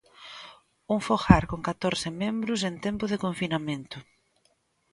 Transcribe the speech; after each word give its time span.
Un 0.93 0.99
fogar 1.07 1.43
con 1.51 1.59
catorce 1.69 2.09
membros 2.23 2.61
en 2.69 2.75
tempo 2.85 3.05
de 3.11 3.21
confinamento. 3.25 3.97